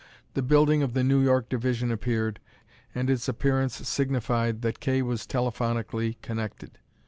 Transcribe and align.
The 0.33 0.41
building 0.41 0.81
of 0.81 0.95
the 0.95 1.03
New 1.03 1.21
York 1.21 1.47
Division 1.47 1.91
appeared, 1.91 2.39
and 2.95 3.07
its 3.07 3.27
appearance 3.27 3.87
signified 3.87 4.63
that 4.63 4.79
Kay 4.79 5.03
was 5.03 5.27
telephonically 5.27 6.15
connected. 6.23 6.79